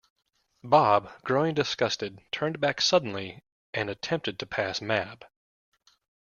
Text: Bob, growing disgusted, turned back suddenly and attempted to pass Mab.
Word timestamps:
Bob, 0.63 1.11
growing 1.21 1.53
disgusted, 1.53 2.21
turned 2.31 2.59
back 2.59 2.81
suddenly 2.81 3.43
and 3.71 3.87
attempted 3.87 4.39
to 4.39 4.47
pass 4.47 4.81
Mab. 4.81 5.25